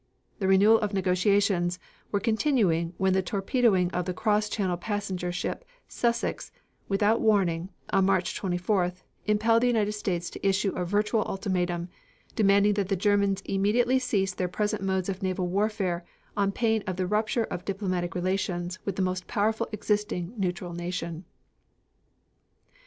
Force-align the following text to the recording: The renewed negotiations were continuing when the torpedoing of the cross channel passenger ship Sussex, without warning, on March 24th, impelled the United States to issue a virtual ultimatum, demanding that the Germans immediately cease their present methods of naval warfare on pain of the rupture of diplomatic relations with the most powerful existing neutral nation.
The 0.39 0.47
renewed 0.47 0.93
negotiations 0.95 1.77
were 2.11 2.19
continuing 2.19 2.95
when 2.97 3.13
the 3.13 3.21
torpedoing 3.21 3.91
of 3.91 4.05
the 4.05 4.15
cross 4.15 4.49
channel 4.49 4.75
passenger 4.75 5.31
ship 5.31 5.63
Sussex, 5.87 6.51
without 6.89 7.21
warning, 7.21 7.69
on 7.93 8.07
March 8.07 8.41
24th, 8.41 9.03
impelled 9.27 9.61
the 9.61 9.67
United 9.67 9.91
States 9.91 10.31
to 10.31 10.43
issue 10.43 10.71
a 10.71 10.85
virtual 10.85 11.21
ultimatum, 11.25 11.87
demanding 12.35 12.73
that 12.73 12.87
the 12.89 12.95
Germans 12.95 13.43
immediately 13.45 13.99
cease 13.99 14.33
their 14.33 14.47
present 14.47 14.81
methods 14.81 15.07
of 15.07 15.21
naval 15.21 15.45
warfare 15.45 16.03
on 16.35 16.51
pain 16.51 16.83
of 16.87 16.95
the 16.95 17.05
rupture 17.05 17.43
of 17.43 17.63
diplomatic 17.63 18.15
relations 18.15 18.79
with 18.83 18.95
the 18.95 19.03
most 19.03 19.27
powerful 19.27 19.69
existing 19.71 20.33
neutral 20.35 20.73
nation. 20.73 21.25